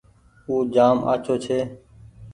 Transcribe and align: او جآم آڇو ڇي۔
او 0.47 0.55
جآم 0.73 0.97
آڇو 1.11 1.33
ڇي۔ 1.43 1.59